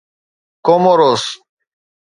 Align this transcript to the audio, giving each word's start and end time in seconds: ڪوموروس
ڪوموروس 0.65 1.25